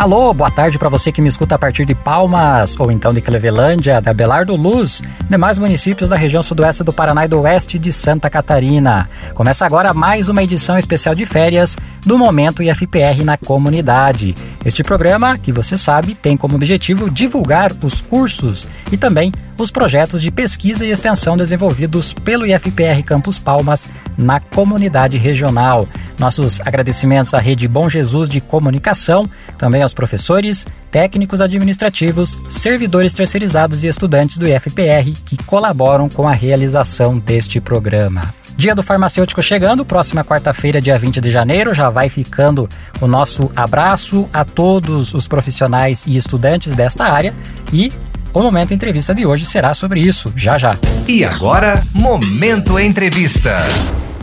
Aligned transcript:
Alô, 0.00 0.32
boa 0.32 0.50
tarde 0.50 0.78
para 0.78 0.88
você 0.88 1.12
que 1.12 1.20
me 1.20 1.28
escuta 1.28 1.56
a 1.56 1.58
partir 1.58 1.84
de 1.84 1.94
Palmas 1.94 2.74
ou 2.78 2.90
então 2.90 3.12
de 3.12 3.20
Clevelândia, 3.20 4.00
da 4.00 4.14
Belardo 4.14 4.56
Luz, 4.56 5.02
demais 5.28 5.58
municípios 5.58 6.08
da 6.08 6.16
região 6.16 6.42
sudoeste 6.42 6.82
do 6.82 6.90
Paraná 6.90 7.26
e 7.26 7.28
do 7.28 7.42
oeste 7.42 7.78
de 7.78 7.92
Santa 7.92 8.30
Catarina. 8.30 9.10
Começa 9.34 9.66
agora 9.66 9.92
mais 9.92 10.30
uma 10.30 10.42
edição 10.42 10.78
especial 10.78 11.14
de 11.14 11.26
férias 11.26 11.76
do 12.00 12.16
Momento 12.16 12.62
IFPR 12.62 13.22
na 13.22 13.36
comunidade. 13.36 14.34
Este 14.64 14.82
programa, 14.82 15.36
que 15.36 15.52
você 15.52 15.76
sabe, 15.76 16.14
tem 16.14 16.34
como 16.34 16.54
objetivo 16.54 17.10
divulgar 17.10 17.70
os 17.82 18.00
cursos 18.00 18.70
e 18.90 18.96
também 18.96 19.30
os 19.58 19.70
projetos 19.70 20.22
de 20.22 20.30
pesquisa 20.30 20.86
e 20.86 20.92
extensão 20.92 21.36
desenvolvidos 21.36 22.14
pelo 22.14 22.46
IFPR 22.46 23.02
Campus 23.04 23.38
Palmas 23.38 23.90
na 24.16 24.40
comunidade 24.40 25.18
regional. 25.18 25.86
Nossos 26.20 26.60
agradecimentos 26.60 27.32
à 27.32 27.38
Rede 27.38 27.66
Bom 27.66 27.88
Jesus 27.88 28.28
de 28.28 28.42
Comunicação, 28.42 29.24
também 29.56 29.82
aos 29.82 29.94
professores, 29.94 30.66
técnicos 30.90 31.40
administrativos, 31.40 32.38
servidores 32.50 33.14
terceirizados 33.14 33.82
e 33.82 33.86
estudantes 33.86 34.36
do 34.36 34.46
IFPR 34.46 35.12
que 35.24 35.42
colaboram 35.44 36.10
com 36.10 36.28
a 36.28 36.32
realização 36.32 37.18
deste 37.18 37.58
programa. 37.58 38.34
Dia 38.54 38.74
do 38.74 38.82
farmacêutico 38.82 39.40
chegando, 39.40 39.82
próxima 39.82 40.22
quarta-feira, 40.22 40.78
dia 40.78 40.98
20 40.98 41.22
de 41.22 41.30
janeiro, 41.30 41.72
já 41.72 41.88
vai 41.88 42.10
ficando 42.10 42.68
o 43.00 43.06
nosso 43.06 43.50
abraço 43.56 44.28
a 44.30 44.44
todos 44.44 45.14
os 45.14 45.26
profissionais 45.26 46.06
e 46.06 46.18
estudantes 46.18 46.74
desta 46.74 47.06
área 47.06 47.34
e 47.72 47.90
o 48.34 48.42
Momento 48.42 48.74
Entrevista 48.74 49.14
de 49.14 49.24
hoje 49.24 49.46
será 49.46 49.72
sobre 49.72 50.00
isso, 50.00 50.30
já 50.36 50.58
já. 50.58 50.74
E 51.08 51.24
agora, 51.24 51.82
Momento 51.94 52.78
Entrevista. 52.78 53.66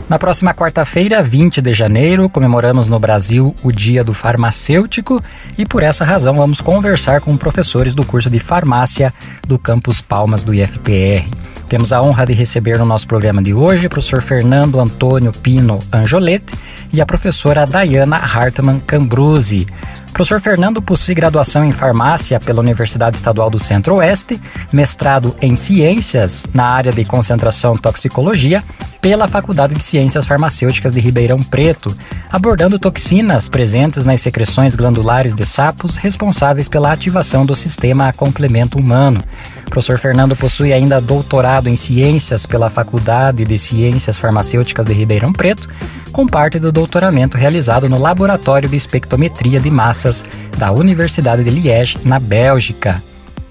Na 0.08 0.18
próxima 0.18 0.54
quarta-feira, 0.54 1.22
20 1.22 1.60
de 1.60 1.74
janeiro, 1.74 2.30
comemoramos 2.30 2.88
no 2.88 2.98
Brasil 2.98 3.54
o 3.62 3.70
Dia 3.70 4.02
do 4.02 4.14
Farmacêutico 4.14 5.22
e 5.58 5.66
por 5.66 5.82
essa 5.82 6.02
razão 6.02 6.34
vamos 6.34 6.62
conversar 6.62 7.20
com 7.20 7.36
professores 7.36 7.94
do 7.94 8.02
curso 8.06 8.30
de 8.30 8.40
farmácia 8.40 9.12
do 9.46 9.58
Campus 9.58 10.00
Palmas 10.00 10.44
do 10.44 10.54
IFPR. 10.54 11.28
Temos 11.68 11.92
a 11.92 12.00
honra 12.00 12.24
de 12.24 12.32
receber 12.32 12.78
no 12.78 12.86
nosso 12.86 13.06
programa 13.06 13.42
de 13.42 13.52
hoje 13.52 13.86
o 13.86 13.90
professor 13.90 14.22
Fernando 14.22 14.80
Antônio 14.80 15.30
Pino 15.30 15.78
Anjolete 15.92 16.54
e 16.90 17.02
a 17.02 17.06
professora 17.06 17.66
Dayana 17.66 18.16
Hartmann 18.16 18.80
Cambruzzi. 18.80 19.66
Professor 20.14 20.40
Fernando 20.40 20.80
possui 20.80 21.14
graduação 21.14 21.62
em 21.62 21.70
farmácia 21.70 22.40
pela 22.40 22.60
Universidade 22.60 23.16
Estadual 23.16 23.50
do 23.50 23.58
Centro-Oeste, 23.58 24.40
mestrado 24.72 25.36
em 25.42 25.54
ciências 25.54 26.46
na 26.54 26.64
área 26.64 26.92
de 26.92 27.04
concentração 27.04 27.76
toxicologia 27.76 28.64
pela 29.00 29.28
Faculdade 29.28 29.74
de 29.74 29.82
Ciências 29.82 30.26
Farmacêuticas 30.26 30.92
de 30.92 31.00
Ribeirão 31.00 31.38
Preto, 31.38 31.96
abordando 32.30 32.78
toxinas 32.78 33.48
presentes 33.48 34.04
nas 34.04 34.20
secreções 34.20 34.74
glandulares 34.74 35.34
de 35.34 35.46
sapos 35.46 35.96
responsáveis 35.96 36.68
pela 36.68 36.92
ativação 36.92 37.46
do 37.46 37.54
sistema 37.54 38.08
a 38.08 38.12
complemento 38.12 38.78
humano. 38.78 39.20
O 39.66 39.70
professor 39.70 39.98
Fernando 39.98 40.34
possui 40.34 40.72
ainda 40.72 41.00
doutorado 41.00 41.68
em 41.68 41.76
ciências 41.76 42.46
pela 42.46 42.70
Faculdade 42.70 43.44
de 43.44 43.58
Ciências 43.58 44.18
Farmacêuticas 44.18 44.86
de 44.86 44.92
Ribeirão 44.92 45.32
Preto, 45.32 45.68
com 46.12 46.26
parte 46.26 46.58
do 46.58 46.72
doutoramento 46.72 47.36
realizado 47.36 47.88
no 47.88 47.98
Laboratório 47.98 48.68
de 48.68 48.76
Espectrometria 48.76 49.60
de 49.60 49.70
Massas 49.70 50.24
da 50.56 50.72
Universidade 50.72 51.44
de 51.44 51.50
Liège, 51.50 51.98
na 52.04 52.18
Bélgica. 52.18 53.07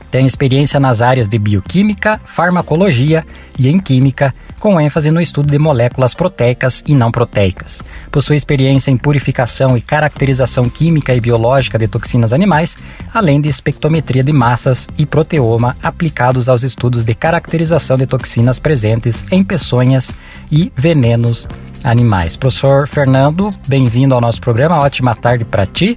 Tem 0.10 0.26
experiência 0.26 0.80
nas 0.80 1.02
áreas 1.02 1.28
de 1.28 1.38
bioquímica, 1.38 2.20
farmacologia 2.26 3.26
e 3.60 3.68
em 3.68 3.78
química, 3.78 4.34
com 4.60 4.80
ênfase 4.80 5.12
no 5.12 5.22
estudo 5.22 5.52
de 5.52 5.60
moléculas 5.60 6.14
proteicas 6.14 6.84
e 6.88 6.96
não 6.96 7.12
proteicas. 7.12 7.84
Possui 8.12 8.36
experiência 8.36 8.90
em 8.90 8.98
purificação 8.98 9.78
e 9.78 9.82
caracterização 9.82 10.70
química 10.70 11.14
e 11.14 11.20
biológica 11.22 11.78
de 11.78 11.88
toxinas 11.88 12.34
animais, 12.34 12.78
além 13.14 13.40
de 13.40 13.50
espectrometria 13.50 14.24
de 14.24 14.32
massas 14.32 14.88
e 14.98 15.06
proteoma 15.06 15.76
aplicados 15.84 16.50
aos 16.50 16.64
estudos 16.64 17.06
de 17.06 17.14
caracterização 17.14 17.98
de 17.98 18.08
toxinas 18.08 18.60
presentes 18.60 19.26
em 19.32 19.44
peçonhas 19.44 20.12
e 20.52 20.72
venenos 20.76 21.48
animais. 21.84 22.36
Professor 22.36 22.88
Fernando, 22.88 23.54
bem-vindo 23.68 24.16
ao 24.16 24.22
nosso 24.22 24.42
programa. 24.42 24.80
Ótima 24.80 25.16
tarde 25.16 25.46
para 25.46 25.66
ti. 25.66 25.96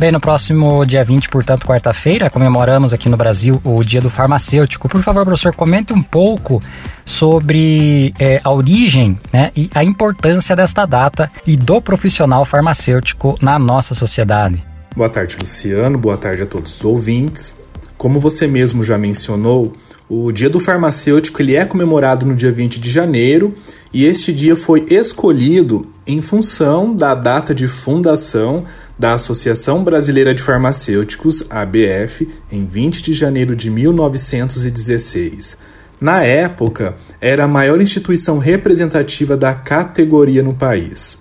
Bem, 0.00 0.10
no 0.10 0.18
próximo 0.18 0.86
dia 0.86 1.04
20, 1.04 1.28
portanto, 1.28 1.66
quarta-feira, 1.66 2.30
comemoramos 2.30 2.90
aqui 2.90 3.06
no 3.10 3.18
Brasil 3.18 3.60
o 3.62 3.84
Dia 3.84 4.00
do 4.00 4.08
Farmacêutico. 4.08 4.88
Por 4.88 5.02
favor, 5.02 5.26
professor, 5.26 5.54
comente 5.54 5.92
um 5.92 6.02
pouco 6.02 6.58
sobre 7.04 8.14
é, 8.18 8.40
a 8.42 8.50
origem 8.50 9.18
né, 9.30 9.52
e 9.54 9.68
a 9.74 9.84
importância 9.84 10.56
desta 10.56 10.86
data 10.86 11.30
e 11.46 11.54
do 11.54 11.82
profissional 11.82 12.46
farmacêutico 12.46 13.36
na 13.42 13.58
nossa 13.58 13.94
sociedade. 13.94 14.64
Boa 14.96 15.10
tarde, 15.10 15.36
Luciano. 15.38 15.98
Boa 15.98 16.16
tarde 16.16 16.44
a 16.44 16.46
todos 16.46 16.78
os 16.78 16.82
ouvintes. 16.82 17.60
Como 17.98 18.18
você 18.18 18.46
mesmo 18.46 18.82
já 18.82 18.96
mencionou, 18.96 19.70
o 20.08 20.32
Dia 20.32 20.50
do 20.50 20.58
Farmacêutico 20.58 21.40
ele 21.40 21.54
é 21.54 21.64
comemorado 21.64 22.26
no 22.26 22.34
dia 22.34 22.50
20 22.50 22.80
de 22.80 22.90
janeiro 22.90 23.54
e 23.92 24.04
este 24.04 24.32
dia 24.32 24.56
foi 24.56 24.84
escolhido 24.90 25.82
em 26.04 26.20
função 26.20 26.96
da 26.96 27.14
data 27.14 27.54
de 27.54 27.68
fundação 27.68 28.64
da 29.00 29.14
Associação 29.14 29.82
Brasileira 29.82 30.34
de 30.34 30.42
Farmacêuticos, 30.42 31.42
ABF, 31.48 32.28
em 32.52 32.66
20 32.66 33.02
de 33.02 33.14
janeiro 33.14 33.56
de 33.56 33.70
1916. 33.70 35.56
Na 35.98 36.22
época, 36.22 36.94
era 37.18 37.44
a 37.44 37.48
maior 37.48 37.80
instituição 37.80 38.36
representativa 38.36 39.38
da 39.38 39.54
categoria 39.54 40.42
no 40.42 40.52
país. 40.52 41.16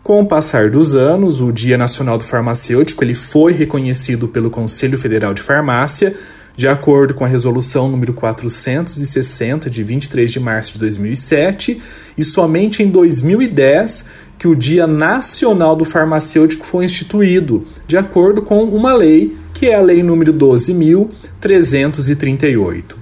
Com 0.00 0.20
o 0.20 0.26
passar 0.26 0.70
dos 0.70 0.94
anos, 0.94 1.40
o 1.40 1.50
Dia 1.50 1.76
Nacional 1.76 2.16
do 2.16 2.22
Farmacêutico 2.22 3.02
ele 3.02 3.16
foi 3.16 3.52
reconhecido 3.52 4.28
pelo 4.28 4.48
Conselho 4.48 4.96
Federal 4.96 5.34
de 5.34 5.42
Farmácia 5.42 6.14
de 6.56 6.68
acordo 6.68 7.14
com 7.14 7.24
a 7.24 7.28
resolução 7.28 7.88
número 7.88 8.14
460 8.14 9.68
de 9.68 9.82
23 9.82 10.30
de 10.30 10.38
março 10.38 10.74
de 10.74 10.78
2007, 10.80 11.82
e 12.16 12.22
somente 12.22 12.82
em 12.82 12.88
2010 12.88 14.04
que 14.44 14.48
o 14.48 14.54
Dia 14.54 14.86
Nacional 14.86 15.74
do 15.74 15.86
Farmacêutico 15.86 16.66
foi 16.66 16.84
instituído, 16.84 17.64
de 17.86 17.96
acordo 17.96 18.42
com 18.42 18.62
uma 18.62 18.92
lei, 18.92 19.34
que 19.54 19.68
é 19.68 19.74
a 19.74 19.80
lei 19.80 20.02
número 20.02 20.34
12338. 20.34 22.98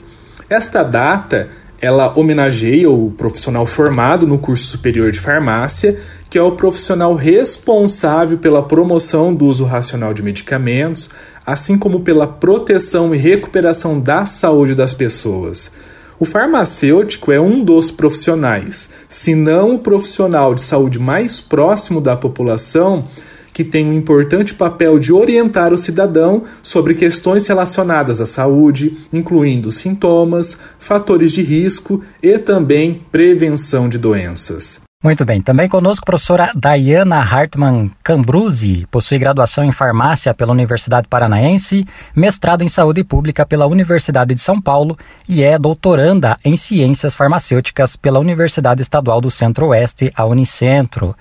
Esta 0.49 0.85
data 0.85 1.49
ela 1.81 2.17
homenageia 2.17 2.89
o 2.89 3.11
profissional 3.11 3.67
formado 3.67 4.25
no 4.25 4.39
curso 4.39 4.67
superior 4.67 5.11
de 5.11 5.19
farmácia, 5.19 5.99
que 6.31 6.39
é 6.39 6.43
o 6.43 6.53
profissional 6.53 7.17
responsável 7.17 8.39
pela 8.39 8.63
promoção 8.63 9.35
do 9.35 9.47
uso 9.47 9.65
racional 9.65 10.15
de 10.15 10.23
medicamentos, 10.23 11.11
assim 11.45 11.77
como 11.77 12.03
pela 12.03 12.29
proteção 12.29 13.13
e 13.13 13.19
recuperação 13.19 13.99
da 13.99 14.27
saúde 14.27 14.77
das 14.77 14.95
pessoas. 14.95 15.73
O 16.23 16.25
farmacêutico 16.25 17.33
é 17.33 17.41
um 17.41 17.65
dos 17.65 17.91
profissionais, 17.91 18.91
se 19.09 19.35
não 19.35 19.75
o 19.75 19.79
profissional 19.81 20.55
de 20.55 20.61
saúde 20.61 20.97
mais 20.97 21.41
próximo 21.41 22.01
da 22.01 22.17
população, 22.17 23.05
que 23.53 23.65
tem 23.65 23.89
um 23.89 23.93
importante 23.93 24.55
papel 24.55 25.01
de 25.01 25.13
orientar 25.13 25.73
o 25.73 25.77
cidadão 25.77 26.45
sobre 26.63 26.95
questões 26.95 27.49
relacionadas 27.49 28.21
à 28.21 28.27
saúde, 28.27 28.97
incluindo 29.13 29.73
sintomas, 29.73 30.59
fatores 30.79 31.33
de 31.33 31.43
risco 31.43 32.01
e 32.23 32.39
também 32.39 33.05
prevenção 33.11 33.89
de 33.89 33.99
doenças. 33.99 34.81
Muito 35.03 35.25
bem. 35.25 35.43
Também 35.43 35.69
conosco 35.69 36.05
a 36.05 36.07
professora 36.07 36.53
Dayana 36.55 37.17
Hartmann 37.17 37.91
Cambruzzi, 38.05 38.87
possui 38.89 39.19
graduação 39.19 39.65
em 39.65 39.73
farmácia 39.73 40.33
pela 40.33 40.53
Universidade 40.53 41.09
Paranaense, 41.09 41.85
mestrado 42.15 42.63
em 42.63 42.69
saúde 42.69 43.03
pública 43.03 43.45
pela 43.45 43.67
Universidade 43.67 44.33
de 44.33 44.41
São 44.41 44.61
Paulo 44.63 44.97
e 45.29 45.43
é 45.43 45.59
doutoranda 45.59 46.39
em 46.45 46.57
ciências 46.57 47.17
farmacêuticas 47.17 47.97
pela 47.97 48.21
Universidade 48.21 48.81
Estadual 48.81 49.21
do 49.21 49.29
Centro-Oeste, 49.29 50.13
a 50.15 50.25
Unicentro. 50.25 51.17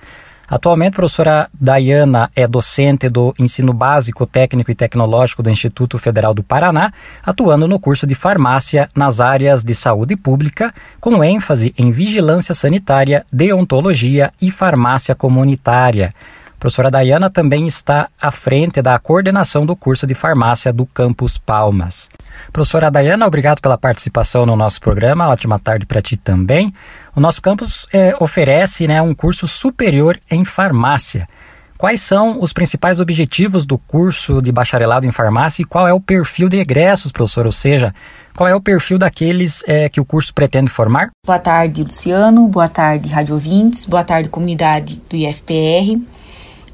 Atualmente, 0.52 0.92
a 0.92 0.96
professora 0.96 1.48
Dayana 1.58 2.30
é 2.36 2.46
docente 2.46 3.08
do 3.08 3.34
ensino 3.38 3.72
básico, 3.72 4.26
técnico 4.26 4.70
e 4.70 4.74
tecnológico 4.74 5.42
do 5.42 5.48
Instituto 5.48 5.96
Federal 5.96 6.34
do 6.34 6.42
Paraná, 6.42 6.92
atuando 7.24 7.66
no 7.66 7.80
curso 7.80 8.06
de 8.06 8.14
farmácia 8.14 8.86
nas 8.94 9.18
áreas 9.18 9.64
de 9.64 9.74
saúde 9.74 10.14
pública, 10.14 10.74
com 11.00 11.24
ênfase 11.24 11.72
em 11.78 11.90
vigilância 11.90 12.54
sanitária, 12.54 13.24
deontologia 13.32 14.30
e 14.42 14.50
farmácia 14.50 15.14
comunitária. 15.14 16.14
Professora 16.62 16.92
Dayana 16.92 17.28
também 17.28 17.66
está 17.66 18.08
à 18.20 18.30
frente 18.30 18.80
da 18.80 18.96
coordenação 18.96 19.66
do 19.66 19.74
curso 19.74 20.06
de 20.06 20.14
farmácia 20.14 20.72
do 20.72 20.86
Campus 20.86 21.36
Palmas. 21.36 22.08
Professora 22.52 22.88
Dayana, 22.88 23.26
obrigado 23.26 23.60
pela 23.60 23.76
participação 23.76 24.46
no 24.46 24.54
nosso 24.54 24.80
programa. 24.80 25.28
Ótima 25.28 25.58
tarde 25.58 25.84
para 25.84 26.00
ti 26.00 26.16
também. 26.16 26.72
O 27.16 27.20
nosso 27.20 27.42
campus 27.42 27.84
é, 27.92 28.14
oferece 28.20 28.86
né, 28.86 29.02
um 29.02 29.12
curso 29.12 29.48
superior 29.48 30.16
em 30.30 30.44
farmácia. 30.44 31.28
quais 31.76 32.00
são 32.00 32.40
os 32.40 32.52
principais 32.52 33.00
objetivos 33.00 33.66
do 33.66 33.76
curso 33.76 34.40
de 34.40 34.52
bacharelado 34.52 35.04
em 35.04 35.10
farmácia 35.10 35.62
e 35.62 35.66
qual 35.66 35.88
é 35.88 35.92
o 35.92 36.00
perfil 36.00 36.48
de 36.48 36.58
egressos, 36.58 37.10
professor? 37.10 37.44
Ou 37.44 37.50
seja, 37.50 37.92
qual 38.36 38.48
é 38.48 38.54
o 38.54 38.60
perfil 38.60 39.00
daqueles 39.00 39.64
é, 39.66 39.88
que 39.88 40.00
o 40.00 40.04
curso 40.04 40.32
pretende 40.32 40.70
formar? 40.70 41.10
Boa 41.26 41.40
tarde, 41.40 41.82
Luciano. 41.82 42.46
Boa 42.46 42.68
tarde, 42.68 43.08
rádio 43.08 43.34
ouvintes. 43.34 43.84
Boa 43.84 44.04
tarde, 44.04 44.28
comunidade 44.28 45.02
do 45.10 45.16
IFPR. 45.16 46.00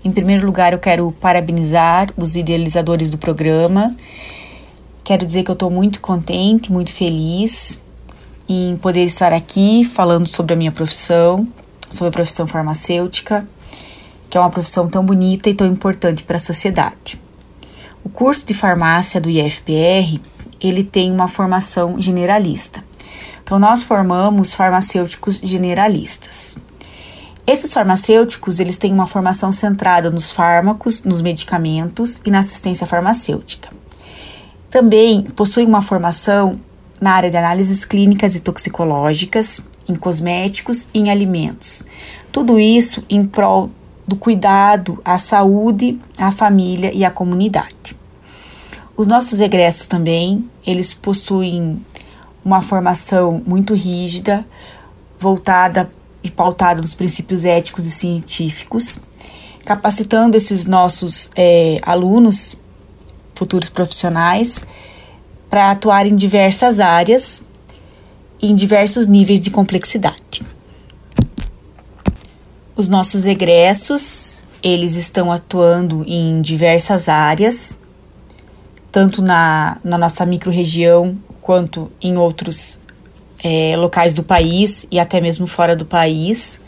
Em 0.05 0.13
primeiro 0.13 0.47
lugar, 0.47 0.73
eu 0.73 0.79
quero 0.79 1.13
parabenizar 1.21 2.11
os 2.17 2.37
idealizadores 2.37 3.11
do 3.11 3.19
programa. 3.19 3.97
Quero 5.03 5.27
dizer 5.27 5.43
que 5.43 5.51
eu 5.51 5.55
estou 5.55 5.71
muito 5.71 6.01
contente, 6.01 6.71
muito 6.71 6.93
feliz 6.93 7.83
em 8.49 8.77
poder 8.77 9.05
estar 9.05 9.33
aqui 9.33 9.85
falando 9.85 10.27
sobre 10.27 10.55
a 10.55 10.57
minha 10.57 10.73
profissão, 10.73 11.47
sobre 11.91 12.09
a 12.09 12.13
profissão 12.13 12.47
farmacêutica 12.47 13.47
que 14.29 14.37
é 14.37 14.41
uma 14.41 14.51
profissão 14.51 14.89
tão 14.89 15.05
bonita 15.05 15.49
e 15.49 15.55
tão 15.55 15.67
importante 15.67 16.23
para 16.23 16.37
a 16.37 16.41
sociedade. 16.41 17.21
O 18.05 18.09
curso 18.09 18.47
de 18.47 18.55
farmácia 18.55 19.21
do 19.21 19.31
IFPR, 19.31 20.21
ele 20.61 20.85
tem 20.85 21.11
uma 21.11 21.29
formação 21.29 22.01
generalista. 22.01 22.85
Então 23.43 23.59
nós 23.59 23.83
formamos 23.83 24.53
farmacêuticos 24.53 25.41
generalistas. 25.43 26.59
Esses 27.49 27.73
farmacêuticos, 27.73 28.61
eles 28.61 28.77
têm 28.77 28.93
uma 28.93 29.07
formação 29.07 29.51
centrada 29.51 30.11
nos 30.11 30.31
fármacos, 30.31 31.03
nos 31.03 31.23
medicamentos 31.23 32.21
e 32.23 32.31
na 32.31 32.41
assistência 32.41 32.87
farmacêutica. 32.87 33.71
Também 34.71 35.23
possuem 35.23 35.67
uma 35.67 35.81
formação 35.81 36.61
na 37.01 37.13
área 37.13 37.31
de 37.31 37.39
análises 37.39 37.87
clínicas 37.87 38.35
e 38.35 38.41
toxicológicas, 38.41 39.63
em 39.89 39.95
cosméticos 39.95 40.89
e 40.93 40.99
em 40.99 41.11
alimentos. 41.11 41.87
Tudo 42.31 42.61
isso 42.61 43.03
em 43.09 43.25
prol 43.25 43.71
do 44.07 44.15
cuidado 44.15 45.01
à 45.03 45.17
saúde, 45.17 45.99
à 46.19 46.31
família 46.31 46.93
e 46.93 47.03
à 47.03 47.11
comunidade. 47.11 47.97
Os 48.95 49.07
nossos 49.07 49.41
egressos 49.41 49.87
também, 49.87 50.51
eles 50.67 50.93
possuem 50.93 51.83
uma 52.45 52.61
formação 52.61 53.43
muito 53.47 53.73
rígida, 53.73 54.45
voltada 55.19 55.91
e 56.29 56.31
pautada 56.31 56.81
nos 56.81 56.95
princípios 56.95 57.45
éticos 57.45 57.87
e 57.87 57.91
científicos, 57.91 58.99
capacitando 59.65 60.37
esses 60.37 60.67
nossos 60.67 61.31
é, 61.37 61.81
alunos, 61.83 62.61
futuros 63.35 63.69
profissionais, 63.69 64.65
para 65.51 65.71
atuar 65.71 66.07
em 66.07 66.17
diversas 66.17 66.81
áreas 66.81 67.47
e 68.41 68.51
em 68.51 68.55
diversos 68.55 69.07
níveis 69.07 69.41
de 69.41 69.51
complexidade. 69.51 70.43
Os 72.77 72.89
nossos 72.89 73.25
egressos, 73.25 74.47
eles 74.63 74.95
estão 74.95 75.33
atuando 75.33 76.05
em 76.07 76.41
diversas 76.41 77.09
áreas, 77.09 77.81
tanto 78.93 79.21
na, 79.21 79.79
na 79.83 79.99
nossa 79.99 80.25
microrregião 80.25 81.19
quanto 81.41 81.91
em 82.01 82.17
outros 82.17 82.79
é, 83.43 83.77
locais 83.77 84.13
do 84.15 84.23
país 84.23 84.87
e 84.91 84.99
até 84.99 85.21
mesmo 85.21 85.47
fora 85.47 85.77
do 85.77 85.85
país. 85.85 86.61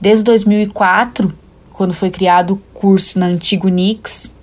Desde 0.00 0.24
2004, 0.24 1.32
quando 1.72 1.92
foi 1.92 2.10
criado 2.10 2.54
o 2.54 2.56
curso 2.72 3.18
na 3.18 3.26
antigo 3.26 3.68
Nix, 3.68 4.34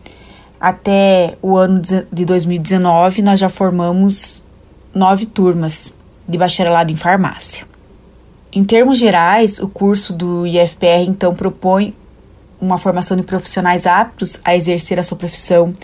até 0.60 1.38
o 1.42 1.56
ano 1.56 1.82
de 2.12 2.26
2019, 2.26 3.22
nós 3.22 3.40
já 3.40 3.50
formamos 3.50 4.44
nove 4.94 5.26
turmas 5.26 5.98
de 6.28 6.38
bacharelado 6.38 6.92
em 6.92 6.96
farmácia. 6.96 7.66
Em 8.52 8.64
termos 8.64 8.98
gerais, 8.98 9.60
o 9.60 9.68
curso 9.68 10.14
do 10.14 10.48
IFPR 10.48 11.06
então 11.08 11.36
propõe 11.36 11.94
uma 12.60 12.78
formação 12.78 13.16
de 13.16 13.24
profissionais 13.24 13.86
aptos 13.86 14.40
a 14.44 14.56
exercer 14.56 15.00
a 15.00 15.04
sua 15.04 15.18
profissão 15.18 15.76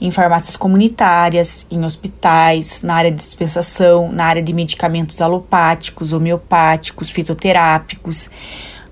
em 0.00 0.10
farmácias 0.10 0.56
comunitárias, 0.56 1.66
em 1.70 1.84
hospitais, 1.84 2.82
na 2.82 2.94
área 2.94 3.10
de 3.10 3.18
dispensação, 3.18 4.10
na 4.10 4.24
área 4.24 4.42
de 4.42 4.52
medicamentos 4.52 5.20
alopáticos, 5.20 6.12
homeopáticos, 6.12 7.10
fitoterápicos, 7.10 8.30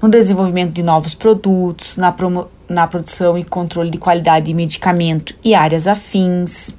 no 0.02 0.08
desenvolvimento 0.08 0.72
de 0.72 0.82
novos 0.82 1.14
produtos, 1.14 1.96
na, 1.96 2.14
na 2.68 2.86
produção 2.86 3.38
e 3.38 3.44
controle 3.44 3.90
de 3.90 3.98
qualidade 3.98 4.46
de 4.46 4.54
medicamento 4.54 5.34
e 5.42 5.54
áreas 5.54 5.86
afins, 5.86 6.78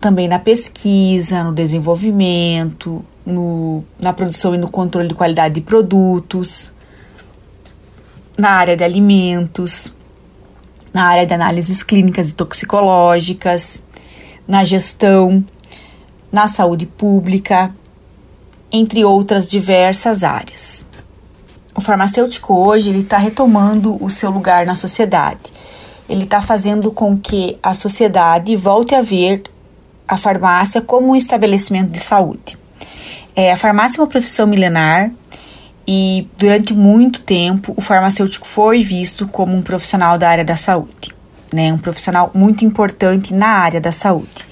também 0.00 0.28
na 0.28 0.38
pesquisa, 0.38 1.42
no 1.42 1.52
desenvolvimento, 1.52 3.04
no, 3.26 3.84
na 3.98 4.12
produção 4.12 4.54
e 4.54 4.58
no 4.58 4.68
controle 4.68 5.08
de 5.08 5.14
qualidade 5.14 5.54
de 5.56 5.60
produtos, 5.60 6.72
na 8.38 8.50
área 8.50 8.76
de 8.76 8.84
alimentos, 8.84 9.92
na 10.94 11.06
área 11.06 11.26
de 11.26 11.34
análises 11.34 11.82
clínicas 11.82 12.30
e 12.30 12.34
toxicológicas, 12.34 13.84
na 14.46 14.62
gestão, 14.62 15.44
na 16.30 16.46
saúde 16.46 16.86
pública, 16.86 17.74
entre 18.70 19.04
outras 19.04 19.48
diversas 19.48 20.22
áreas. 20.22 20.86
O 21.74 21.80
farmacêutico 21.80 22.54
hoje 22.54 22.90
ele 22.90 23.00
está 23.00 23.18
retomando 23.18 24.02
o 24.02 24.08
seu 24.08 24.30
lugar 24.30 24.64
na 24.64 24.76
sociedade. 24.76 25.52
Ele 26.08 26.24
está 26.24 26.40
fazendo 26.40 26.90
com 26.90 27.18
que 27.18 27.58
a 27.62 27.74
sociedade 27.74 28.56
volte 28.56 28.94
a 28.94 29.02
ver 29.02 29.42
a 30.06 30.16
farmácia 30.16 30.80
como 30.80 31.08
um 31.08 31.16
estabelecimento 31.16 31.90
de 31.90 31.98
saúde. 31.98 32.58
É, 33.36 33.52
a 33.52 33.56
farmácia 33.56 33.98
é 33.98 34.00
uma 34.00 34.08
profissão 34.08 34.46
milenar 34.46 35.10
e 35.90 36.28
durante 36.36 36.74
muito 36.74 37.22
tempo 37.22 37.72
o 37.74 37.80
farmacêutico 37.80 38.46
foi 38.46 38.84
visto 38.84 39.26
como 39.26 39.56
um 39.56 39.62
profissional 39.62 40.18
da 40.18 40.28
área 40.28 40.44
da 40.44 40.54
saúde, 40.54 41.14
né? 41.50 41.72
Um 41.72 41.78
profissional 41.78 42.30
muito 42.34 42.62
importante 42.62 43.32
na 43.32 43.48
área 43.48 43.80
da 43.80 43.90
saúde. 43.90 44.46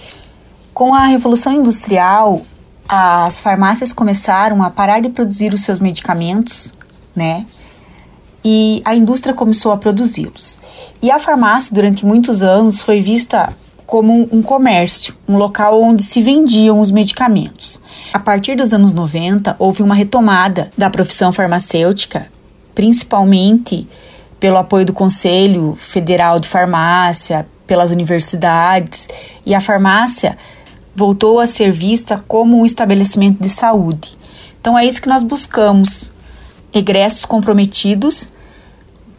Com 0.73 0.95
a 0.95 1.05
revolução 1.05 1.53
industrial, 1.53 2.41
as 2.89 3.39
farmácias 3.39 3.93
começaram 3.93 4.63
a 4.63 4.71
parar 4.71 5.01
de 5.01 5.11
produzir 5.11 5.53
os 5.53 5.61
seus 5.61 5.79
medicamentos, 5.79 6.73
né? 7.15 7.45
E 8.43 8.81
a 8.83 8.95
indústria 8.95 9.35
começou 9.35 9.73
a 9.73 9.77
produzi-los. 9.77 10.59
E 11.03 11.11
a 11.11 11.19
farmácia, 11.19 11.75
durante 11.75 12.07
muitos 12.07 12.41
anos, 12.41 12.81
foi 12.81 13.03
vista 13.03 13.55
como 13.87 14.29
um 14.33 14.43
comércio, 14.43 15.15
um 15.29 15.37
local 15.37 15.81
onde 15.81 16.03
se 16.03 16.21
vendiam 16.21 16.81
os 16.81 16.91
medicamentos. 16.91 17.81
A 18.13 18.19
partir 18.19 18.57
dos 18.57 18.73
anos 18.73 18.93
90, 18.93 19.55
houve 19.59 19.83
uma 19.83 19.95
retomada 19.95 20.71
da 20.77 20.91
profissão 20.91 21.33
farmacêutica, 21.33 22.27
principalmente 22.75 23.89
pelo 24.41 24.59
apoio 24.59 24.85
do 24.85 24.93
Conselho 24.93 25.77
Federal 25.79 26.41
de 26.41 26.49
Farmácia, 26.49 27.47
pelas 27.67 27.93
universidades, 27.93 29.09
e 29.45 29.55
a 29.55 29.61
farmácia 29.61 30.37
voltou 30.95 31.39
a 31.39 31.47
ser 31.47 31.71
vista 31.71 32.25
como 32.27 32.59
um 32.59 32.67
estabelecimento 32.67 33.41
de 33.41 33.49
saúde. 33.49 34.17
Então 34.61 34.77
é 34.77 34.85
isso 34.85 35.01
que 35.01 35.09
nós 35.09 35.23
buscamos: 35.23 36.13
egressos 36.73 37.25
comprometidos 37.25 38.33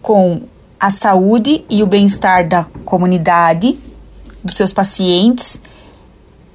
com 0.02 0.42
a 0.80 0.90
saúde 0.90 1.66
e 1.70 1.82
o 1.82 1.88
bem-estar 1.88 2.48
da 2.48 2.66
comunidade 2.86 3.80
dos 4.48 4.56
seus 4.56 4.74
pacientes 4.74 5.62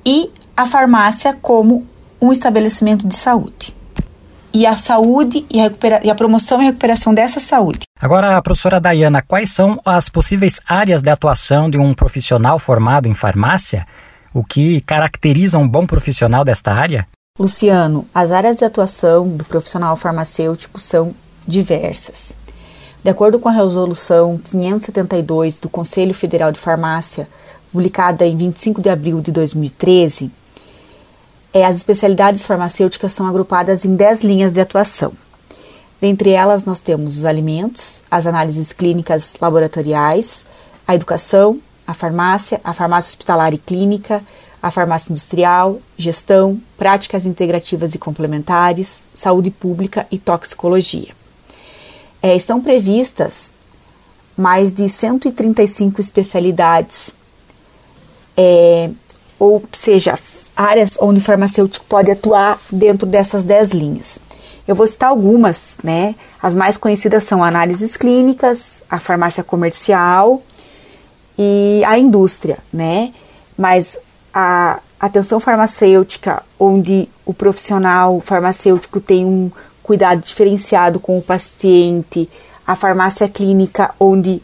e 0.05 0.31
a 0.57 0.67
farmácia 0.67 1.33
como 1.41 1.87
um 2.21 2.33
estabelecimento 2.33 3.07
de 3.07 3.15
saúde. 3.15 3.75
E 4.55 4.67
a 4.67 4.77
saúde 4.77 5.47
e 5.51 5.61
a, 5.61 5.71
e 6.03 6.11
a 6.11 6.15
promoção 6.15 6.61
e 6.61 6.67
recuperação 6.67 7.15
dessa 7.15 7.41
saúde. 7.41 7.81
Agora, 8.01 8.43
professora 8.43 8.81
Dayana, 8.81 9.23
quais 9.23 9.51
são 9.51 9.81
as 9.85 10.09
possíveis 10.09 10.61
áreas 10.69 11.01
de 11.01 11.09
atuação 11.09 11.71
de 11.71 11.79
um 11.79 11.95
profissional 11.95 12.59
formado 12.59 13.09
em 13.09 13.15
farmácia? 13.15 13.87
O 14.35 14.45
que 14.45 14.81
caracteriza 14.83 15.59
um 15.59 15.69
bom 15.69 15.87
profissional 15.87 16.45
desta 16.45 16.73
área? 16.73 17.07
Luciano, 17.39 18.07
as 18.15 18.31
áreas 18.31 18.59
de 18.59 18.65
atuação 18.65 19.29
do 19.29 19.45
profissional 19.45 19.97
farmacêutico 19.97 20.79
são 20.79 21.15
diversas. 21.47 22.37
De 23.03 23.11
acordo 23.11 23.41
com 23.41 23.49
a 23.49 23.53
resolução 23.53 24.39
572 24.45 25.59
do 25.59 25.69
Conselho 25.69 26.15
Federal 26.15 26.53
de 26.53 26.61
Farmácia, 26.61 27.27
publicada 27.73 28.27
em 28.27 28.37
25 28.37 28.83
de 28.83 28.91
abril 28.91 29.21
de 29.23 29.33
2013, 29.33 30.31
é, 31.55 31.65
as 31.65 31.77
especialidades 31.77 32.45
farmacêuticas 32.45 33.13
são 33.13 33.27
agrupadas 33.27 33.85
em 33.85 33.97
10 33.97 34.23
linhas 34.23 34.53
de 34.53 34.61
atuação. 34.61 35.13
Dentre 36.01 36.31
elas, 36.31 36.65
nós 36.65 36.81
temos 36.81 37.17
os 37.17 37.25
alimentos, 37.25 38.03
as 38.11 38.27
análises 38.27 38.73
clínicas 38.73 39.35
laboratoriais, 39.41 40.45
a 40.87 40.95
educação, 40.95 41.61
a 41.87 41.95
farmácia, 41.95 42.61
a 42.63 42.75
farmácia 42.75 43.11
hospitalar 43.11 43.55
e 43.55 43.59
clínica, 43.59 44.23
a 44.63 44.71
farmácia 44.71 45.13
industrial, 45.13 45.81
gestão, 45.97 46.61
práticas 46.77 47.27
integrativas 47.27 47.95
e 47.95 47.99
complementares, 47.99 49.09
saúde 49.15 49.51
pública 49.51 50.07
e 50.11 50.19
toxicologia. 50.19 51.11
É, 52.23 52.37
estão 52.37 52.61
previstas 52.61 53.53
mais 54.37 54.73
de 54.73 54.89
135 54.89 56.01
especialidades 56.01 57.17
é, 58.37 58.91
ou 59.39 59.63
seja, 59.73 60.19
áreas 60.57 60.97
onde 61.01 61.21
o 61.21 61.23
farmacêutico 61.23 61.85
pode 61.87 62.11
atuar 62.11 62.59
dentro 62.71 63.07
dessas 63.07 63.45
10 63.45 63.71
linhas. 63.71 64.21
Eu 64.67 64.75
vou 64.75 64.87
citar 64.87 65.11
algumas, 65.11 65.77
né? 65.83 66.15
As 66.41 66.55
mais 66.55 66.77
conhecidas 66.77 67.25
são 67.25 67.43
análises 67.43 67.97
clínicas, 67.97 68.83
a 68.89 69.01
farmácia 69.01 69.43
comercial 69.43 70.41
e 71.39 71.83
a 71.85 71.99
indústria, 71.99 72.59
né? 72.73 73.13
Mas 73.59 73.99
a 74.33 74.81
atenção 75.01 75.41
farmacêutica, 75.41 76.43
onde 76.59 77.09
o 77.27 77.35
profissional 77.35 78.21
farmacêutico 78.21 79.01
tem 79.01 79.25
um 79.25 79.51
cuidado 79.83 80.23
diferenciado 80.23 81.01
com 81.01 81.19
o 81.19 81.23
paciente, 81.23 82.31
a 82.65 82.77
farmácia 82.77 83.29
clínica, 83.29 83.93
onde 83.99 84.41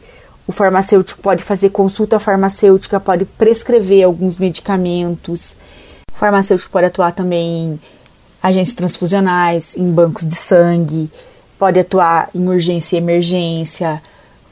o 0.48 0.52
farmacêutico 0.52 1.20
pode 1.20 1.42
fazer 1.42 1.68
consulta 1.68 2.18
farmacêutica, 2.18 2.98
pode 2.98 3.26
prescrever 3.26 4.02
alguns 4.02 4.38
medicamentos. 4.38 5.58
O 6.10 6.16
farmacêutico 6.18 6.72
pode 6.72 6.86
atuar 6.86 7.12
também 7.12 7.74
em 7.74 7.80
agências 8.42 8.74
transfusionais, 8.74 9.76
em 9.76 9.92
bancos 9.92 10.24
de 10.24 10.34
sangue, 10.34 11.10
pode 11.58 11.78
atuar 11.78 12.30
em 12.34 12.48
urgência 12.48 12.96
e 12.96 12.98
emergência, 12.98 14.02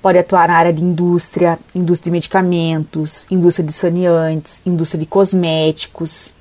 pode 0.03 0.19
atuar 0.19 0.49
na 0.49 0.57
área 0.59 0.73
de 0.73 0.83
indústria, 0.83 1.59
indústria 1.75 2.11
de 2.11 2.17
medicamentos, 2.17 3.27
indústria 3.31 3.67
de 3.67 3.73
saneantes, 3.73 4.61
indústria 4.67 5.01
de 5.01 5.07
cosméticos. 5.07 6.35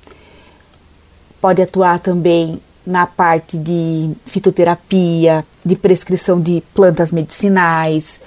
Pode 1.40 1.62
atuar 1.62 1.98
também 1.98 2.60
na 2.86 3.06
parte 3.06 3.56
de 3.56 4.10
fitoterapia, 4.26 5.46
de 5.64 5.74
prescrição 5.76 6.38
de 6.38 6.62
plantas 6.74 7.10
medicinais, 7.10 8.20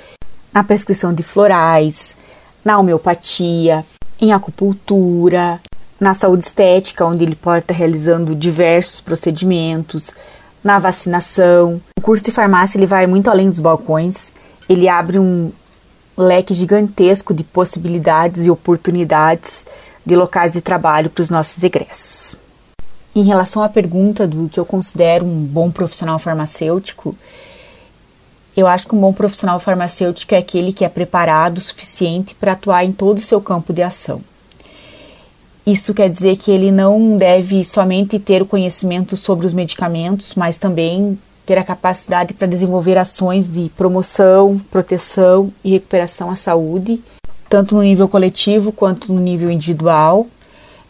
na 0.53 0.63
prescrição 0.63 1.13
de 1.13 1.23
florais, 1.23 2.15
na 2.63 2.77
homeopatia, 2.77 3.85
em 4.19 4.33
acupuntura, 4.33 5.59
na 5.99 6.13
saúde 6.13 6.45
estética, 6.45 7.05
onde 7.05 7.23
ele 7.23 7.35
pode 7.35 7.63
estar 7.63 7.73
realizando 7.73 8.35
diversos 8.35 9.01
procedimentos, 9.01 10.15
na 10.63 10.79
vacinação. 10.79 11.81
O 11.97 12.01
curso 12.01 12.23
de 12.23 12.31
farmácia 12.31 12.77
ele 12.77 12.85
vai 12.85 13.07
muito 13.07 13.29
além 13.29 13.49
dos 13.49 13.59
balcões, 13.59 14.33
ele 14.67 14.87
abre 14.87 15.19
um 15.19 15.51
leque 16.17 16.53
gigantesco 16.53 17.33
de 17.33 17.43
possibilidades 17.43 18.45
e 18.45 18.51
oportunidades 18.51 19.65
de 20.05 20.15
locais 20.15 20.53
de 20.53 20.61
trabalho 20.61 21.09
para 21.09 21.21
os 21.21 21.29
nossos 21.29 21.63
egressos. 21.63 22.35
Em 23.15 23.23
relação 23.23 23.63
à 23.63 23.69
pergunta 23.69 24.27
do 24.27 24.47
que 24.49 24.59
eu 24.59 24.65
considero 24.65 25.25
um 25.25 25.43
bom 25.43 25.71
profissional 25.71 26.19
farmacêutico, 26.19 27.15
eu 28.55 28.67
acho 28.67 28.87
que 28.87 28.95
um 28.95 28.99
bom 28.99 29.13
profissional 29.13 29.59
farmacêutico 29.59 30.33
é 30.33 30.37
aquele 30.37 30.73
que 30.73 30.83
é 30.83 30.89
preparado 30.89 31.57
o 31.57 31.61
suficiente 31.61 32.35
para 32.35 32.53
atuar 32.53 32.83
em 32.83 32.91
todo 32.91 33.17
o 33.17 33.21
seu 33.21 33.39
campo 33.41 33.71
de 33.71 33.81
ação. 33.81 34.21
Isso 35.65 35.93
quer 35.93 36.09
dizer 36.09 36.37
que 36.37 36.51
ele 36.51 36.71
não 36.71 37.17
deve 37.17 37.63
somente 37.63 38.17
ter 38.17 38.41
o 38.41 38.45
conhecimento 38.45 39.15
sobre 39.15 39.45
os 39.45 39.53
medicamentos, 39.53 40.33
mas 40.35 40.57
também 40.57 41.17
ter 41.45 41.57
a 41.57 41.63
capacidade 41.63 42.33
para 42.33 42.47
desenvolver 42.47 42.97
ações 42.97 43.49
de 43.49 43.69
promoção, 43.77 44.59
proteção 44.71 45.51
e 45.63 45.71
recuperação 45.71 46.29
à 46.29 46.35
saúde, 46.35 47.01
tanto 47.47 47.75
no 47.75 47.81
nível 47.81 48.07
coletivo 48.07 48.71
quanto 48.71 49.13
no 49.13 49.19
nível 49.19 49.49
individual, 49.49 50.27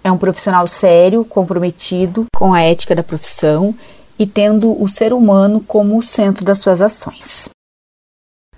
é 0.04 0.12
um 0.12 0.18
profissional 0.18 0.66
sério, 0.68 1.26
comprometido 1.26 2.26
com 2.36 2.54
a 2.54 2.62
ética 2.62 2.96
da 2.96 3.04
profissão 3.04 3.76
e 4.20 4.28
tendo 4.28 4.80
o 4.82 4.88
ser 4.88 5.14
humano 5.14 5.62
como 5.62 5.98
o 5.98 6.04
centro 6.04 6.44
das 6.44 6.60
suas 6.60 6.82
ações. 6.82 7.50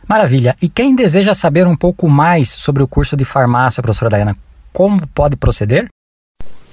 Maravilha. 0.08 0.58
E 0.62 0.68
quem 0.68 0.96
deseja 0.96 1.34
saber 1.34 1.68
um 1.68 1.76
pouco 1.76 2.10
mais 2.10 2.50
sobre 2.50 2.82
o 2.84 2.88
curso 2.88 3.16
de 3.16 3.24
farmácia, 3.24 3.82
professora 3.82 4.10
Dayana, 4.10 4.36
como 4.74 5.08
pode 5.08 5.38
proceder? 5.38 5.88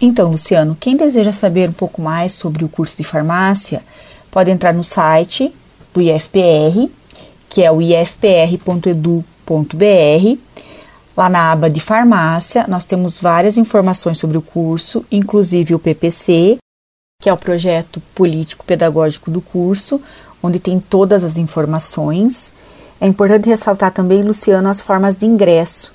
Então, 0.01 0.31
Luciano, 0.31 0.77
quem 0.81 0.97
deseja 0.97 1.33
saber 1.33 1.69
um 1.69 1.73
pouco 1.73 2.01
mais 2.01 2.33
sobre 2.33 2.65
o 2.65 2.69
curso 2.69 2.97
de 2.97 3.05
farmácia, 3.05 3.83
pode 4.31 4.51
entrar 4.51 4.73
no 4.73 4.83
site 4.83 5.55
do 5.93 6.01
IFPR, 6.01 6.89
que 7.49 7.63
é 7.63 7.71
o 7.71 7.83
ifpr.edu.br 7.83 9.29
Lá 11.19 11.29
na 11.29 11.51
aba 11.51 11.69
de 11.69 11.81
farmácia, 11.81 12.65
nós 12.69 12.85
temos 12.85 13.21
várias 13.21 13.57
informações 13.57 14.19
sobre 14.19 14.39
o 14.39 14.41
curso, 14.41 15.05
inclusive 15.11 15.75
o 15.75 15.79
PPC, 15.79 16.59
que 17.21 17.29
é 17.29 17.33
o 17.33 17.37
projeto 17.37 18.01
político 18.15 18.65
pedagógico 18.65 19.29
do 19.29 19.41
curso, 19.41 20.01
onde 20.41 20.61
tem 20.61 20.79
todas 20.79 21.25
as 21.25 21.37
informações. 21.37 22.53
É 23.01 23.09
importante 23.09 23.49
ressaltar 23.49 23.91
também, 23.91 24.23
Luciano, 24.23 24.69
as 24.69 24.81
formas 24.81 25.17
de 25.17 25.27
ingresso. 25.27 25.93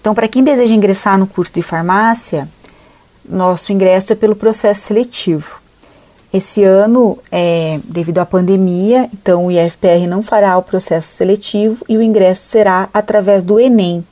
Então, 0.00 0.12
para 0.12 0.26
quem 0.26 0.42
deseja 0.42 0.74
ingressar 0.74 1.16
no 1.16 1.28
curso 1.28 1.52
de 1.52 1.62
farmácia, 1.62 2.48
nosso 3.24 3.72
ingresso 3.72 4.12
é 4.12 4.16
pelo 4.16 4.34
processo 4.34 4.80
seletivo. 4.80 5.60
Esse 6.32 6.64
ano, 6.64 7.16
é, 7.30 7.78
devido 7.84 8.18
à 8.18 8.26
pandemia, 8.26 9.08
então 9.14 9.46
o 9.46 9.52
IFPR 9.52 10.08
não 10.08 10.20
fará 10.20 10.58
o 10.58 10.64
processo 10.64 11.12
seletivo 11.12 11.84
e 11.88 11.96
o 11.96 12.02
ingresso 12.02 12.42
será 12.48 12.88
através 12.92 13.44
do 13.44 13.60
Enem, 13.60 14.04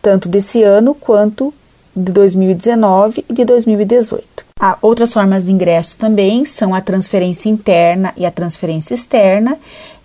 tanto 0.00 0.30
desse 0.30 0.62
ano 0.62 0.94
quanto 0.94 1.52
de 1.94 2.10
2019 2.10 3.22
e 3.28 3.34
de 3.34 3.44
2018. 3.44 4.47
Há 4.60 4.76
outras 4.82 5.12
formas 5.12 5.44
de 5.44 5.52
ingresso 5.52 5.96
também 5.98 6.44
são 6.44 6.74
a 6.74 6.80
transferência 6.80 7.48
interna 7.48 8.12
e 8.16 8.26
a 8.26 8.30
transferência 8.30 8.94
externa 8.94 9.56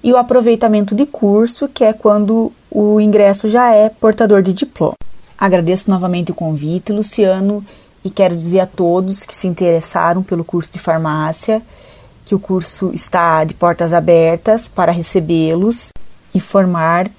e 0.03 0.13
o 0.13 0.17
aproveitamento 0.17 0.93
de 0.93 1.07
curso, 1.07 1.67
que 1.67 1.83
é 1.83 1.91
quando 1.91 2.51
o 2.69 2.99
ingresso 3.01 3.49
já 3.49 3.73
é 3.73 3.89
portador 3.89 4.43
de 4.43 4.53
diploma. 4.53 4.93
Agradeço 5.37 5.89
novamente 5.89 6.31
o 6.31 6.35
convite, 6.35 6.91
Luciano, 6.91 7.65
e 8.05 8.09
quero 8.09 8.35
dizer 8.35 8.59
a 8.59 8.67
todos 8.67 9.25
que 9.25 9.35
se 9.35 9.47
interessaram 9.47 10.21
pelo 10.21 10.43
curso 10.43 10.71
de 10.71 10.79
farmácia 10.79 11.61
que 12.25 12.35
o 12.35 12.39
curso 12.39 12.91
está 12.93 13.43
de 13.43 13.53
portas 13.53 13.91
abertas 13.91 14.69
para 14.69 14.91
recebê-los 14.91 15.89
e 16.33 16.39
formar 16.39 17.09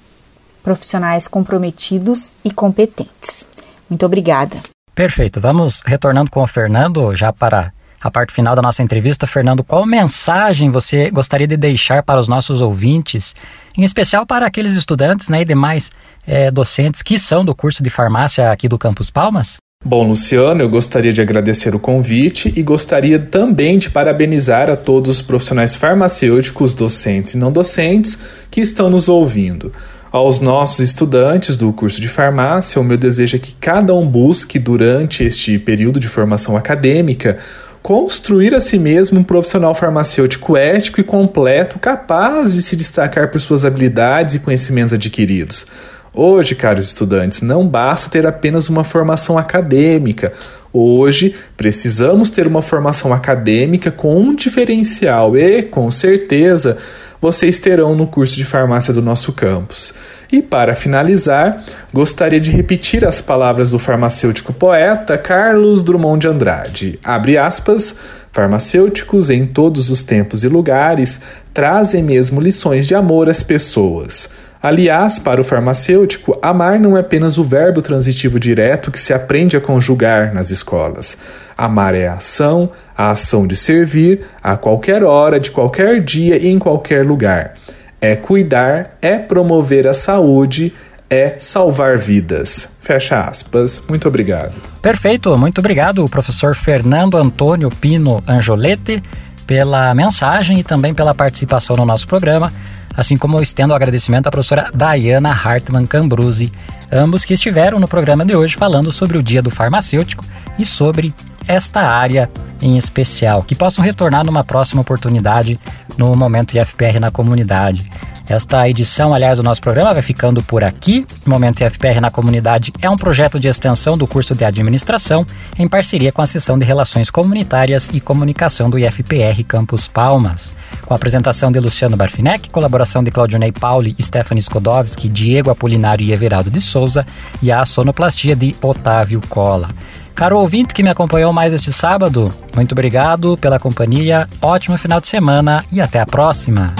profissionais 0.63 1.27
comprometidos 1.27 2.35
e 2.43 2.49
competentes. 2.49 3.47
Muito 3.89 4.05
obrigada. 4.05 4.74
Perfeito. 4.95 5.41
Vamos 5.41 5.83
retornando 5.85 6.31
com 6.31 6.41
o 6.41 6.47
Fernando 6.47 7.13
já 7.13 7.33
para 7.33 7.73
a 8.01 8.09
parte 8.09 8.31
final 8.33 8.55
da 8.55 8.61
nossa 8.61 8.81
entrevista. 8.81 9.27
Fernando, 9.27 9.63
qual 9.63 9.85
mensagem 9.85 10.71
você 10.71 11.11
gostaria 11.11 11.47
de 11.47 11.57
deixar 11.57 12.01
para 12.01 12.19
os 12.19 12.29
nossos 12.29 12.61
ouvintes, 12.61 13.35
em 13.77 13.83
especial 13.83 14.25
para 14.25 14.45
aqueles 14.45 14.73
estudantes 14.75 15.27
né, 15.27 15.41
e 15.41 15.45
demais 15.45 15.91
é, 16.25 16.49
docentes 16.49 17.01
que 17.01 17.19
são 17.19 17.43
do 17.43 17.53
curso 17.53 17.83
de 17.83 17.89
farmácia 17.89 18.51
aqui 18.51 18.69
do 18.69 18.77
Campus 18.77 19.09
Palmas? 19.09 19.57
Bom, 19.83 20.07
Luciano, 20.07 20.61
eu 20.61 20.69
gostaria 20.69 21.13
de 21.13 21.21
agradecer 21.21 21.75
o 21.75 21.79
convite 21.79 22.51
e 22.55 22.63
gostaria 22.63 23.19
também 23.19 23.77
de 23.77 23.89
parabenizar 23.89 24.69
a 24.69 24.75
todos 24.75 25.17
os 25.17 25.21
profissionais 25.21 25.75
farmacêuticos, 25.75 26.73
docentes 26.73 27.35
e 27.35 27.37
não 27.37 27.51
docentes, 27.51 28.19
que 28.49 28.61
estão 28.61 28.89
nos 28.89 29.07
ouvindo. 29.07 29.71
Aos 30.15 30.39
nossos 30.39 30.79
estudantes 30.79 31.57
do 31.57 31.73
curso 31.73 31.99
de 31.99 32.07
farmácia, 32.07 32.79
o 32.79 32.85
meu 32.85 32.95
desejo 32.95 33.35
é 33.35 33.39
que 33.39 33.53
cada 33.53 33.93
um 33.93 34.07
busque, 34.07 34.57
durante 34.57 35.25
este 35.25 35.59
período 35.59 35.99
de 35.99 36.07
formação 36.07 36.55
acadêmica, 36.55 37.37
construir 37.83 38.55
a 38.55 38.61
si 38.61 38.79
mesmo 38.79 39.19
um 39.19 39.23
profissional 39.25 39.75
farmacêutico 39.75 40.55
ético 40.55 41.01
e 41.01 41.03
completo, 41.03 41.77
capaz 41.79 42.53
de 42.53 42.61
se 42.61 42.77
destacar 42.77 43.29
por 43.29 43.41
suas 43.41 43.65
habilidades 43.65 44.35
e 44.35 44.39
conhecimentos 44.39 44.93
adquiridos. 44.93 45.67
Hoje, 46.13 46.55
caros 46.55 46.85
estudantes, 46.85 47.41
não 47.41 47.67
basta 47.67 48.09
ter 48.09 48.25
apenas 48.25 48.69
uma 48.69 48.85
formação 48.85 49.37
acadêmica. 49.37 50.31
Hoje, 50.71 51.35
precisamos 51.57 52.29
ter 52.29 52.47
uma 52.47 52.61
formação 52.61 53.11
acadêmica 53.13 53.91
com 53.91 54.15
um 54.15 54.33
diferencial 54.33 55.35
e, 55.35 55.63
com 55.63 55.91
certeza, 55.91 56.77
vocês 57.25 57.57
terão 57.57 57.95
no 57.95 58.05
curso 58.05 58.35
de 58.35 58.45
farmácia 58.45 58.93
do 58.93 59.01
nosso 59.01 59.33
campus. 59.33 59.95
E 60.31 60.43
para 60.43 60.75
finalizar, 60.75 61.59
gostaria 61.91 62.39
de 62.39 62.51
repetir 62.51 63.03
as 63.03 63.19
palavras 63.19 63.71
do 63.71 63.79
farmacêutico 63.79 64.53
poeta 64.53 65.17
Carlos 65.17 65.81
Drummond 65.81 66.19
de 66.19 66.27
Andrade. 66.27 66.99
Abre 67.03 67.35
aspas. 67.35 67.95
Farmacêuticos 68.31 69.31
em 69.31 69.43
todos 69.43 69.89
os 69.89 70.03
tempos 70.03 70.43
e 70.43 70.47
lugares 70.47 71.19
trazem 71.51 72.03
mesmo 72.03 72.39
lições 72.39 72.85
de 72.85 72.93
amor 72.93 73.27
às 73.27 73.41
pessoas. 73.41 74.29
Aliás, 74.65 75.19
para 75.19 75.39
o 75.39 75.43
farmacêutico, 75.43 76.35
amar 76.41 76.79
não 76.79 76.97
é 76.97 76.99
apenas 77.01 77.37
o 77.37 77.43
verbo 77.43 77.83
transitivo 77.83 78.39
direto 78.39 78.89
que 78.89 78.99
se 78.99 79.13
aprende 79.13 79.55
a 79.55 79.61
conjugar 79.61 80.33
nas 80.33 80.49
escolas. 80.49 81.19
Amar 81.55 81.93
é 81.93 82.07
a 82.07 82.15
ação, 82.15 82.71
a 82.97 83.11
ação 83.11 83.45
de 83.45 83.55
servir, 83.55 84.25
a 84.41 84.57
qualquer 84.57 85.03
hora, 85.03 85.39
de 85.39 85.51
qualquer 85.51 86.01
dia 86.01 86.37
e 86.37 86.47
em 86.47 86.57
qualquer 86.57 87.05
lugar. 87.05 87.53
É 88.01 88.15
cuidar, 88.15 88.97
é 89.03 89.19
promover 89.19 89.85
a 89.85 89.93
saúde, 89.93 90.73
é 91.11 91.35
salvar 91.37 91.99
vidas. 91.99 92.71
Fecha 92.81 93.19
aspas. 93.19 93.83
Muito 93.87 94.07
obrigado. 94.07 94.55
Perfeito, 94.81 95.37
muito 95.37 95.59
obrigado, 95.59 96.03
professor 96.09 96.55
Fernando 96.55 97.17
Antônio 97.17 97.69
Pino 97.69 98.23
Angiolete, 98.27 99.03
pela 99.45 99.93
mensagem 99.93 100.57
e 100.57 100.63
também 100.63 100.91
pela 100.91 101.13
participação 101.13 101.77
no 101.77 101.85
nosso 101.85 102.07
programa. 102.07 102.51
Assim 102.95 103.17
como 103.17 103.37
eu 103.37 103.43
estendo 103.43 103.73
o 103.73 103.75
agradecimento 103.75 104.27
à 104.27 104.31
professora 104.31 104.71
Diana 104.73 105.29
Hartmann 105.29 105.85
Cambruzzi, 105.85 106.51
ambos 106.91 107.25
que 107.25 107.33
estiveram 107.33 107.79
no 107.79 107.87
programa 107.87 108.25
de 108.25 108.35
hoje 108.35 108.55
falando 108.55 108.91
sobre 108.91 109.17
o 109.17 109.23
Dia 109.23 109.41
do 109.41 109.51
Farmacêutico 109.51 110.23
e 110.57 110.65
sobre 110.65 111.13
esta 111.47 111.81
área 111.81 112.29
em 112.61 112.77
especial, 112.77 113.43
que 113.43 113.55
possam 113.55 113.83
retornar 113.83 114.25
numa 114.25 114.43
próxima 114.43 114.81
oportunidade 114.81 115.59
no 115.97 116.15
Momento 116.15 116.57
IFPR 116.57 116.99
na 116.99 117.11
comunidade. 117.11 117.89
Esta 118.27 118.67
edição, 118.67 119.13
aliás, 119.13 119.37
do 119.37 119.43
nosso 119.43 119.61
programa 119.61 119.93
vai 119.93 120.01
ficando 120.01 120.41
por 120.41 120.63
aqui. 120.63 121.05
O 121.25 121.29
Momento 121.29 121.61
IFPR 121.61 122.01
na 122.01 122.09
Comunidade 122.09 122.73
é 122.81 122.89
um 122.89 122.97
projeto 122.97 123.39
de 123.39 123.47
extensão 123.47 123.95
do 123.95 124.07
curso 124.07 124.33
de 124.33 124.43
administração 124.43 125.23
em 125.59 125.67
parceria 125.67 126.11
com 126.11 126.23
a 126.23 126.25
seção 126.25 126.57
de 126.57 126.65
Relações 126.65 127.11
Comunitárias 127.11 127.89
e 127.93 128.01
Comunicação 128.01 128.67
do 128.67 128.79
IFPR 128.79 129.43
Campus 129.47 129.87
Palmas. 129.87 130.55
Com 130.85 130.93
a 130.93 130.97
apresentação 130.97 131.51
de 131.51 131.59
Luciano 131.59 131.97
Barfinec, 131.97 132.49
colaboração 132.49 133.03
de 133.03 133.09
Claudionei 133.09 133.51
Pauli, 133.51 133.95
Stephanie 133.99 134.41
Skodowski, 134.41 135.09
Diego 135.09 135.49
Apolinário 135.49 136.05
e 136.05 136.11
Everaldo 136.11 136.51
de 136.51 136.61
Souza 136.61 137.05
e 137.41 137.51
a 137.51 137.65
sonoplastia 137.65 138.35
de 138.35 138.55
Otávio 138.61 139.19
Cola. 139.27 139.69
Caro 140.13 140.37
ouvinte 140.39 140.73
que 140.73 140.83
me 140.83 140.89
acompanhou 140.89 141.33
mais 141.33 141.53
este 141.53 141.73
sábado, 141.73 142.29
muito 142.55 142.71
obrigado 142.71 143.35
pela 143.37 143.59
companhia, 143.59 144.29
ótimo 144.41 144.77
final 144.77 145.01
de 145.01 145.07
semana 145.07 145.61
e 145.71 145.81
até 145.81 145.99
a 145.99 146.05
próxima. 146.05 146.73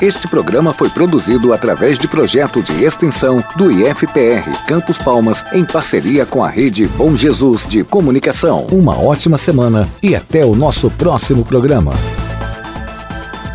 Este 0.00 0.26
programa 0.26 0.74
foi 0.74 0.90
produzido 0.90 1.52
através 1.52 1.96
de 1.96 2.08
projeto 2.08 2.60
de 2.60 2.82
extensão 2.82 3.44
do 3.54 3.70
IFPR 3.70 4.50
Campos 4.66 4.98
Palmas 4.98 5.44
em 5.52 5.64
parceria 5.64 6.26
com 6.26 6.42
a 6.42 6.48
rede 6.48 6.88
Bom 6.88 7.14
Jesus 7.14 7.68
de 7.68 7.84
Comunicação. 7.84 8.66
Uma 8.72 8.98
ótima 8.98 9.38
semana 9.38 9.88
e 10.02 10.16
até 10.16 10.44
o 10.44 10.56
nosso 10.56 10.90
próximo 10.90 11.44
programa. 11.44 11.92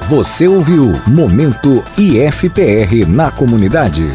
Você 0.09 0.47
ouviu 0.47 0.93
Momento 1.05 1.83
IFPR 1.97 3.05
na 3.05 3.29
comunidade. 3.29 4.05